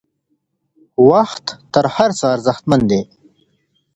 [1.09, 3.01] وخت تر هر څه ارزښتمن دی.